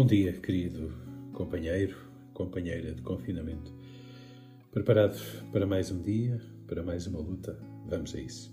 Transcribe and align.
Bom 0.00 0.06
dia, 0.06 0.32
querido 0.32 0.90
companheiro, 1.34 1.94
companheira 2.32 2.94
de 2.94 3.02
confinamento. 3.02 3.70
Preparado 4.72 5.20
para 5.52 5.66
mais 5.66 5.90
um 5.90 6.00
dia, 6.00 6.40
para 6.66 6.82
mais 6.82 7.06
uma 7.06 7.18
luta? 7.20 7.60
Vamos 7.86 8.14
a 8.14 8.18
isso. 8.18 8.50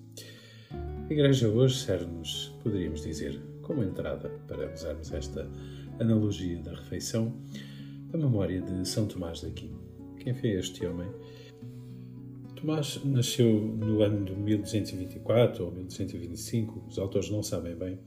A 1.10 1.10
Igreja 1.10 1.48
hoje 1.48 1.78
serve-nos, 1.78 2.54
poderíamos 2.62 3.02
dizer, 3.02 3.42
como 3.62 3.82
entrada 3.82 4.28
para 4.46 4.74
usarmos 4.74 5.10
esta 5.14 5.50
analogia 6.02 6.62
da 6.62 6.72
refeição, 6.72 7.34
a 8.12 8.18
memória 8.18 8.62
de 8.62 8.86
São 8.86 9.08
Tomás 9.08 9.40
de 9.40 9.46
Aquino. 9.48 9.80
Quem 10.20 10.34
foi 10.34 10.50
este 10.50 10.86
homem? 10.86 11.08
Tomás 12.58 13.00
nasceu 13.06 13.58
no 13.58 14.04
ano 14.04 14.26
de 14.26 14.36
1224 14.36 15.64
ou 15.64 15.72
1225, 15.72 16.88
os 16.90 17.00
autores 17.00 17.30
não 17.30 17.42
sabem 17.42 17.74
bem, 17.74 18.00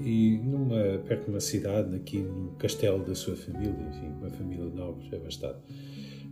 e 0.00 0.38
numa, 0.38 0.98
perto 1.06 1.24
de 1.24 1.30
uma 1.30 1.40
cidade, 1.40 1.94
aqui 1.96 2.18
no 2.18 2.50
castelo 2.58 3.04
da 3.04 3.14
sua 3.14 3.36
família, 3.36 3.74
enfim, 3.88 4.08
uma 4.18 4.30
família 4.30 4.64
nobre, 4.66 5.14
abastada. 5.14 5.62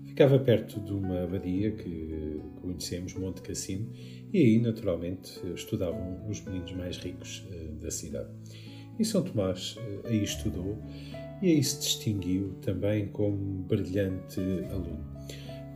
Ficava 0.06 0.38
perto 0.38 0.80
de 0.80 0.92
uma 0.92 1.24
abadia 1.24 1.72
que 1.72 2.40
conhecemos, 2.60 3.14
Monte 3.14 3.42
Cassino, 3.42 3.90
e 4.32 4.38
aí, 4.38 4.58
naturalmente, 4.60 5.40
estudavam 5.54 6.28
os 6.28 6.40
meninos 6.42 6.72
mais 6.72 6.98
ricos 6.98 7.46
uh, 7.50 7.74
da 7.80 7.90
cidade. 7.90 8.30
E 8.98 9.04
São 9.04 9.22
Tomás 9.22 9.76
uh, 9.76 10.06
aí 10.06 10.22
estudou 10.22 10.78
e 11.42 11.50
aí 11.50 11.64
se 11.64 11.80
distinguiu 11.80 12.54
também 12.62 13.08
como 13.08 13.36
brilhante 13.64 14.40
aluno. 14.70 15.04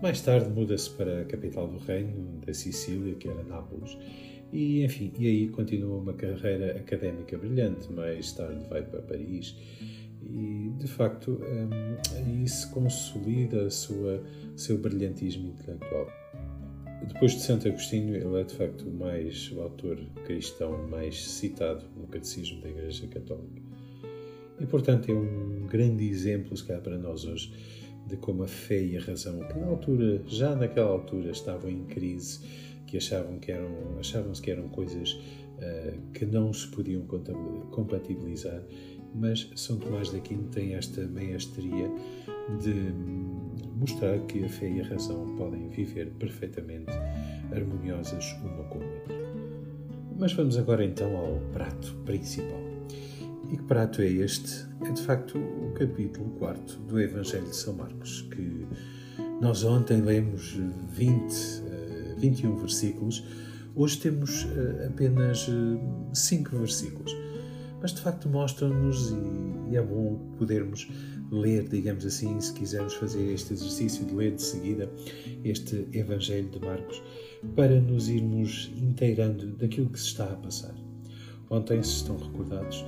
Mais 0.00 0.20
tarde 0.20 0.48
muda-se 0.48 0.90
para 0.90 1.22
a 1.22 1.24
capital 1.24 1.66
do 1.66 1.78
reino, 1.78 2.40
da 2.46 2.54
Sicília, 2.54 3.14
que 3.16 3.28
era 3.28 3.42
Nápoles, 3.42 3.98
e 4.52 4.84
enfim, 4.84 5.12
e 5.18 5.26
aí 5.26 5.48
continua 5.48 5.98
uma 5.98 6.14
carreira 6.14 6.76
académica 6.78 7.36
brilhante. 7.36 7.92
Mais 7.92 8.32
tarde 8.32 8.64
vai 8.68 8.82
para 8.82 9.02
Paris 9.02 9.54
e 10.22 10.70
de 10.78 10.86
facto 10.86 11.40
um, 11.42 12.16
aí 12.16 12.48
se 12.48 12.68
consolida 12.70 13.70
sua 13.70 14.22
seu 14.56 14.78
brilhantismo 14.78 15.48
intelectual. 15.48 16.08
Depois 17.06 17.32
de 17.32 17.42
Santo 17.42 17.68
Agostinho, 17.68 18.14
ele 18.16 18.40
é 18.40 18.44
de 18.44 18.54
facto 18.54 18.82
o 18.82 18.92
mais 18.92 19.52
o 19.52 19.60
autor 19.60 19.98
cristão 20.24 20.88
mais 20.88 21.24
citado 21.24 21.84
no 21.96 22.06
catecismo 22.06 22.60
da 22.60 22.68
Igreja 22.68 23.06
Católica. 23.06 23.62
E 24.60 24.66
portanto 24.66 25.08
é 25.10 25.14
um 25.14 25.66
grande 25.66 26.08
exemplo, 26.08 26.56
se 26.56 26.64
calhar, 26.64 26.82
para 26.82 26.98
nós 26.98 27.24
hoje 27.24 27.52
de 28.08 28.16
como 28.16 28.42
a 28.42 28.48
fé 28.48 28.82
e 28.82 28.96
a 28.96 29.00
razão, 29.00 29.38
que 29.40 29.58
na 29.58 29.66
altura, 29.66 30.22
já 30.26 30.56
naquela 30.56 30.90
altura, 30.90 31.30
estavam 31.30 31.70
em 31.70 31.84
crise, 31.84 32.40
que 32.86 32.96
achavam 32.96 33.38
que 33.38 33.52
eram, 33.52 33.98
achavam-se 34.00 34.40
que 34.40 34.50
eram 34.50 34.68
coisas 34.68 35.12
uh, 35.12 35.98
que 36.12 36.24
não 36.24 36.52
se 36.52 36.66
podiam 36.68 37.04
compatibilizar, 37.70 38.62
mas 39.14 39.50
São 39.54 39.78
Tomás 39.78 40.10
de 40.10 40.16
Aquino 40.16 40.48
tem 40.48 40.74
esta 40.74 41.06
maestria 41.06 41.90
de 42.60 42.92
mostrar 43.78 44.18
que 44.20 44.44
a 44.44 44.48
fé 44.48 44.70
e 44.70 44.80
a 44.80 44.84
razão 44.84 45.36
podem 45.36 45.68
viver 45.68 46.10
perfeitamente 46.18 46.92
harmoniosas 47.52 48.32
uma 48.42 48.64
com 48.64 48.78
a 48.78 48.84
outra. 48.84 49.28
Mas 50.18 50.32
vamos 50.32 50.56
agora 50.56 50.84
então 50.84 51.14
ao 51.16 51.38
prato 51.52 51.94
principal. 52.04 52.60
E 53.50 53.56
que 53.56 53.62
prato 53.62 54.02
é 54.02 54.06
este? 54.06 54.66
É 54.82 54.92
de 54.92 55.00
facto 55.00 55.38
o 55.38 55.72
capítulo 55.72 56.28
4 56.38 56.80
do 56.80 57.00
Evangelho 57.00 57.46
de 57.46 57.56
São 57.56 57.72
Marcos, 57.72 58.20
que 58.30 58.66
nós 59.40 59.64
ontem 59.64 60.02
lemos 60.02 60.58
20, 60.90 61.34
21 62.18 62.52
eh, 62.52 62.60
versículos, 62.60 63.24
hoje 63.74 64.00
temos 64.00 64.46
eh, 64.54 64.88
apenas 64.88 65.46
5 66.12 66.54
eh, 66.54 66.58
versículos. 66.58 67.16
Mas 67.80 67.94
de 67.94 68.02
facto 68.02 68.28
mostram-nos, 68.28 69.14
e 69.70 69.76
é 69.76 69.80
bom 69.80 70.34
podermos 70.36 70.86
ler, 71.30 71.68
digamos 71.68 72.04
assim, 72.04 72.38
se 72.40 72.52
quisermos 72.52 72.94
fazer 72.94 73.32
este 73.32 73.54
exercício 73.54 74.04
de 74.04 74.14
ler 74.14 74.34
de 74.34 74.42
seguida 74.42 74.90
este 75.42 75.88
Evangelho 75.94 76.50
de 76.50 76.60
Marcos, 76.60 77.02
para 77.56 77.80
nos 77.80 78.10
irmos 78.10 78.70
inteirando 78.76 79.46
daquilo 79.56 79.88
que 79.88 79.98
se 79.98 80.08
está 80.08 80.24
a 80.24 80.36
passar. 80.36 80.74
Ontem, 81.50 81.82
se 81.82 81.94
estão 81.94 82.18
recordados, 82.18 82.84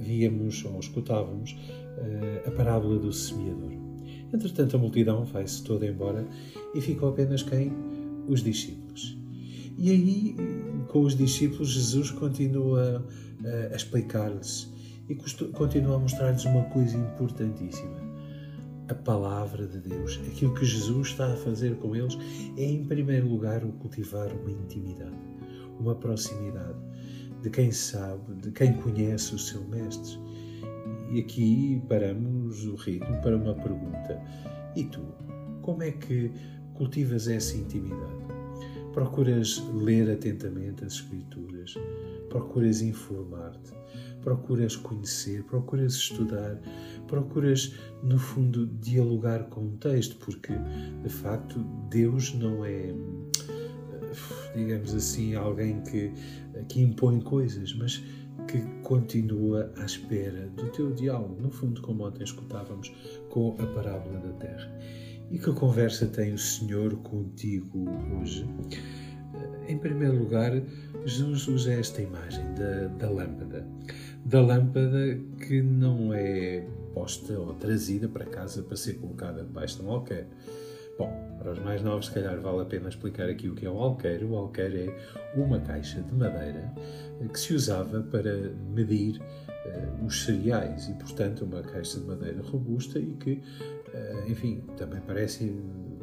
víamos 0.00 0.64
ou 0.64 0.78
escutávamos 0.78 1.52
uh, 1.52 2.48
a 2.48 2.50
parábola 2.50 2.98
do 2.98 3.12
semeador. 3.12 3.72
Entretanto, 4.32 4.76
a 4.76 4.78
multidão 4.78 5.24
vai-se 5.24 5.62
toda 5.62 5.86
embora 5.86 6.26
e 6.74 6.80
ficou 6.80 7.08
apenas 7.08 7.42
quem? 7.42 7.72
Os 8.28 8.42
discípulos. 8.42 9.18
E 9.76 9.90
aí, 9.90 10.36
com 10.88 11.02
os 11.02 11.16
discípulos, 11.16 11.70
Jesus 11.70 12.10
continua 12.10 13.04
uh, 13.42 13.72
a 13.72 13.76
explicar-lhes 13.76 14.72
e 15.08 15.14
continua 15.52 15.96
a 15.96 15.98
mostrar-lhes 15.98 16.44
uma 16.44 16.62
coisa 16.64 16.96
importantíssima. 16.96 18.10
A 18.88 18.94
palavra 18.94 19.66
de 19.66 19.78
Deus, 19.78 20.20
aquilo 20.26 20.54
que 20.54 20.64
Jesus 20.64 21.08
está 21.08 21.32
a 21.32 21.36
fazer 21.36 21.76
com 21.76 21.94
eles, 21.94 22.16
é 22.56 22.64
em 22.64 22.84
primeiro 22.84 23.28
lugar 23.28 23.64
o 23.64 23.72
cultivar 23.72 24.32
uma 24.32 24.50
intimidade, 24.50 25.16
uma 25.78 25.94
proximidade 25.94 26.89
de 27.42 27.50
quem 27.50 27.70
sabe, 27.70 28.34
de 28.34 28.50
quem 28.50 28.74
conhece 28.74 29.34
o 29.34 29.38
seu 29.38 29.62
mestre. 29.64 30.18
E 31.10 31.20
aqui 31.20 31.82
paramos 31.88 32.64
o 32.66 32.76
ritmo 32.76 33.20
para 33.20 33.36
uma 33.36 33.54
pergunta. 33.54 34.20
E 34.76 34.84
tu, 34.84 35.00
como 35.62 35.82
é 35.82 35.90
que 35.90 36.30
cultivas 36.74 37.28
essa 37.28 37.56
intimidade? 37.56 38.30
Procuras 38.92 39.62
ler 39.74 40.10
atentamente 40.10 40.84
as 40.84 40.94
Escrituras, 40.94 41.74
procuras 42.28 42.82
informar-te, 42.82 43.72
procuras 44.22 44.76
conhecer, 44.76 45.42
procuras 45.44 45.94
estudar, 45.94 46.60
procuras, 47.06 47.74
no 48.02 48.18
fundo, 48.18 48.66
dialogar 48.66 49.44
com 49.44 49.66
o 49.66 49.76
texto, 49.76 50.16
porque, 50.16 50.52
de 51.02 51.08
facto, 51.08 51.60
Deus 51.88 52.34
não 52.34 52.64
é 52.64 52.94
digamos 54.54 54.94
assim, 54.94 55.34
alguém 55.34 55.80
que, 55.82 56.12
que 56.68 56.80
impõe 56.80 57.20
coisas, 57.20 57.74
mas 57.74 58.02
que 58.46 58.60
continua 58.82 59.72
à 59.76 59.84
espera 59.84 60.48
do 60.56 60.68
teu 60.70 60.92
diálogo, 60.92 61.40
no 61.40 61.50
fundo, 61.50 61.80
como 61.82 62.06
ontem 62.06 62.24
escutávamos 62.24 62.92
com 63.28 63.56
a 63.58 63.66
parábola 63.66 64.18
da 64.18 64.32
terra. 64.34 64.70
E 65.30 65.38
que 65.38 65.52
conversa 65.52 66.06
tem 66.06 66.32
o 66.32 66.38
Senhor 66.38 66.94
contigo 66.96 67.86
hoje? 68.18 68.44
Em 69.68 69.78
primeiro 69.78 70.18
lugar, 70.18 70.60
Jesus 71.04 71.46
usa 71.46 71.72
esta 71.72 72.02
imagem 72.02 72.44
da, 72.54 72.88
da 72.88 73.08
lâmpada. 73.08 73.64
Da 74.24 74.40
lâmpada 74.40 75.20
que 75.46 75.62
não 75.62 76.12
é 76.12 76.66
posta 76.92 77.38
ou 77.38 77.54
trazida 77.54 78.08
para 78.08 78.24
casa 78.24 78.62
para 78.62 78.76
ser 78.76 78.94
colocada 78.94 79.44
debaixo 79.44 79.76
de 79.76 79.82
um 79.84 79.90
Bom, 81.00 81.18
para 81.38 81.52
os 81.52 81.58
mais 81.60 81.82
novos, 81.82 82.08
se 82.08 82.12
calhar 82.12 82.38
vale 82.42 82.60
a 82.60 82.64
pena 82.66 82.90
explicar 82.90 83.26
aqui 83.26 83.48
o 83.48 83.54
que 83.54 83.64
é 83.64 83.70
o 83.70 83.78
alqueire. 83.78 84.22
O 84.22 84.36
alqueire 84.36 84.90
é 84.90 85.34
uma 85.34 85.58
caixa 85.58 86.02
de 86.02 86.14
madeira 86.14 86.70
que 87.32 87.40
se 87.40 87.54
usava 87.54 88.02
para 88.02 88.52
medir 88.74 89.18
uh, 89.18 90.04
os 90.04 90.26
cereais 90.26 90.90
e, 90.90 90.92
portanto, 90.92 91.46
uma 91.46 91.62
caixa 91.62 91.98
de 91.98 92.04
madeira 92.04 92.42
robusta 92.42 92.98
e 92.98 93.14
que, 93.14 93.32
uh, 93.32 94.30
enfim, 94.30 94.62
também 94.76 95.00
parece 95.00 95.58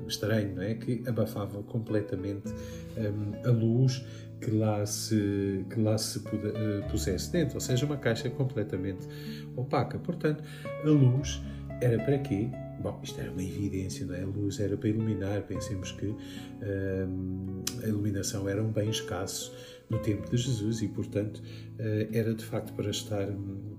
estranho, 0.08 0.56
não 0.56 0.63
é? 0.63 0.74
Que 0.74 1.03
abafava 1.06 1.62
completamente 1.62 2.52
um, 2.97 3.47
a 3.47 3.52
luz 3.52 4.03
que 4.41 4.50
lá 4.50 4.84
se, 4.84 5.64
que 5.69 5.79
lá 5.79 5.96
se 6.00 6.22
pude, 6.22 6.47
uh, 6.47 6.90
pusesse 6.90 7.31
dentro, 7.31 7.53
ou 7.53 7.62
seja, 7.62 7.85
uma 7.85 7.97
caixa 7.97 8.31
completamente 8.31 9.08
opaca. 9.56 10.00
Portanto, 10.00 10.44
a 10.84 10.90
luz 10.90 11.40
era 11.81 12.03
para 12.03 12.18
quê? 12.18 12.50
Bom, 12.79 12.99
isto 13.03 13.19
era 13.19 13.31
uma 13.31 13.43
evidência, 13.43 14.05
não 14.05 14.13
é? 14.13 14.21
A 14.21 14.25
luz 14.25 14.59
era 14.59 14.77
para 14.77 14.89
iluminar. 14.89 15.41
Pensemos 15.43 15.91
que 15.93 16.07
hum, 16.07 17.63
a 17.84 17.87
iluminação 17.87 18.47
era 18.47 18.61
um 18.61 18.72
bem 18.72 18.90
escasso 18.90 19.53
no 19.90 19.99
tempo 19.99 20.29
de 20.29 20.37
Jesus 20.37 20.81
e, 20.81 20.87
portanto, 20.87 21.37
uh, 21.37 22.09
era 22.11 22.34
de 22.34 22.43
facto 22.43 22.73
para 22.73 22.90
estar, 22.90 23.28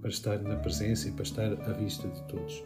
para 0.00 0.11
estar 0.11 0.38
na 0.43 0.56
presença 0.56 1.08
e 1.08 1.12
para 1.12 1.23
estar 1.23 1.52
à 1.69 1.73
vista 1.73 2.08
de 2.08 2.23
todos. 2.25 2.62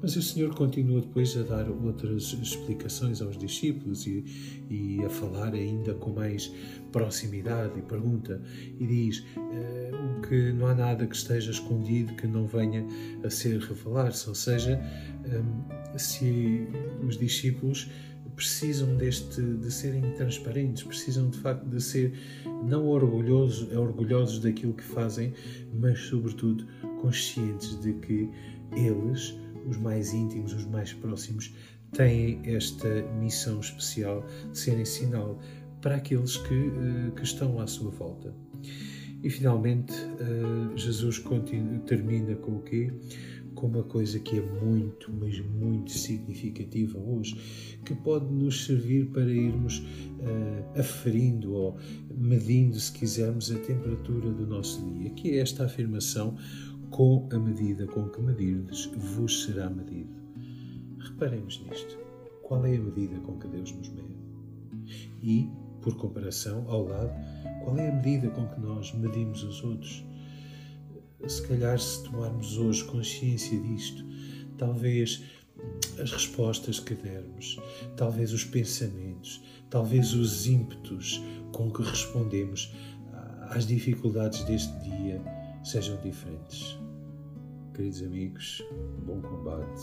Mas 0.00 0.14
o 0.14 0.22
Senhor 0.22 0.54
continua 0.54 1.00
depois 1.00 1.36
a 1.36 1.42
dar 1.42 1.68
outras 1.68 2.32
explicações 2.40 3.20
aos 3.20 3.36
discípulos 3.36 4.06
e, 4.06 4.24
e 4.70 5.04
a 5.04 5.10
falar 5.10 5.54
ainda 5.54 5.92
com 5.94 6.10
mais 6.10 6.52
proximidade 6.92 7.78
e 7.78 7.82
pergunta. 7.82 8.40
E 8.78 8.86
diz 8.86 9.18
uh, 9.36 10.20
que 10.28 10.52
não 10.52 10.68
há 10.68 10.74
nada 10.74 11.06
que 11.06 11.16
esteja 11.16 11.50
escondido 11.50 12.14
que 12.14 12.26
não 12.26 12.46
venha 12.46 12.86
a 13.24 13.30
ser 13.30 13.58
revelado, 13.60 14.14
ou 14.28 14.34
seja, 14.34 14.80
um, 15.26 15.98
se 15.98 16.66
os 17.06 17.16
discípulos 17.18 17.90
precisam 18.38 18.96
deste 18.96 19.42
de 19.42 19.68
serem 19.68 20.12
transparentes, 20.14 20.84
precisam 20.84 21.28
de 21.28 21.38
facto 21.38 21.64
de 21.64 21.82
ser 21.82 22.12
não 22.64 22.86
orgulhosos, 22.86 23.68
orgulhosos 23.76 24.38
daquilo 24.38 24.74
que 24.74 24.84
fazem, 24.84 25.34
mas 25.74 25.98
sobretudo 26.02 26.64
conscientes 27.00 27.80
de 27.80 27.94
que 27.94 28.30
eles 28.76 29.34
os 29.68 29.76
mais 29.76 30.12
íntimos, 30.12 30.52
os 30.52 30.66
mais 30.66 30.92
próximos, 30.92 31.54
têm 31.92 32.40
esta 32.44 33.02
missão 33.18 33.60
especial 33.60 34.24
de 34.50 34.58
serem 34.58 34.84
sinal 34.84 35.38
para 35.80 35.96
aqueles 35.96 36.36
que, 36.36 36.54
eh, 36.54 37.10
que 37.14 37.22
estão 37.22 37.60
à 37.60 37.66
sua 37.66 37.90
volta. 37.90 38.34
E 39.22 39.30
finalmente, 39.30 39.92
eh, 39.92 40.76
Jesus 40.76 41.18
continua, 41.18 41.78
termina 41.80 42.34
com 42.36 42.56
o 42.56 42.62
quê? 42.62 42.92
com 43.58 43.66
uma 43.66 43.82
coisa 43.82 44.20
que 44.20 44.38
é 44.38 44.40
muito, 44.40 45.12
mas 45.12 45.40
muito 45.40 45.90
significativa 45.90 46.96
hoje, 46.96 47.36
que 47.84 47.92
pode 47.92 48.32
nos 48.32 48.66
servir 48.66 49.06
para 49.06 49.28
irmos 49.28 49.80
uh, 49.80 50.78
aferindo 50.78 51.52
ou 51.52 51.76
medindo, 52.16 52.78
se 52.78 52.92
quisermos, 52.92 53.50
a 53.50 53.58
temperatura 53.58 54.30
do 54.30 54.46
nosso 54.46 54.88
dia, 54.92 55.10
que 55.10 55.32
é 55.32 55.38
esta 55.38 55.64
afirmação: 55.64 56.36
com 56.90 57.28
a 57.32 57.38
medida 57.38 57.86
com 57.86 58.08
que 58.08 58.20
medirdes, 58.20 58.86
vos 58.86 59.44
será 59.44 59.68
medido. 59.68 60.10
Reparemos 60.98 61.62
nisto. 61.64 61.98
Qual 62.42 62.64
é 62.64 62.76
a 62.76 62.80
medida 62.80 63.18
com 63.20 63.38
que 63.38 63.46
Deus 63.48 63.72
nos 63.72 63.88
mede? 63.90 64.16
E, 65.22 65.50
por 65.82 65.96
comparação, 65.96 66.64
ao 66.68 66.86
lado, 66.86 67.12
qual 67.62 67.76
é 67.76 67.90
a 67.90 67.94
medida 67.94 68.30
com 68.30 68.46
que 68.48 68.60
nós 68.60 68.92
medimos 68.94 69.42
os 69.42 69.62
outros? 69.62 70.04
Se 71.26 71.46
calhar, 71.46 71.78
se 71.78 72.02
tomarmos 72.04 72.56
hoje 72.56 72.84
consciência 72.84 73.60
disto, 73.60 74.04
talvez 74.56 75.22
as 76.00 76.12
respostas 76.12 76.80
que 76.80 76.94
dermos, 76.94 77.60
talvez 77.96 78.32
os 78.32 78.44
pensamentos, 78.44 79.42
talvez 79.68 80.14
os 80.14 80.46
ímpetos 80.46 81.22
com 81.52 81.70
que 81.70 81.82
respondemos 81.82 82.72
às 83.50 83.66
dificuldades 83.66 84.44
deste 84.44 84.72
dia 84.80 85.37
sejam 85.64 85.96
diferentes. 85.98 86.78
Queridos 87.74 88.02
amigos, 88.02 88.64
bom 89.04 89.20
combate. 89.20 89.82